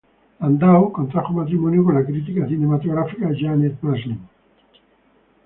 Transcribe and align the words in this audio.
Landau 0.39 0.89
contrajo 0.91 1.31
matrimonio 1.31 1.83
con 1.83 1.93
la 1.93 2.03
crítica 2.03 2.47
cinematográfica 2.47 3.29
Janet 3.39 3.79
Maslin. 3.83 4.19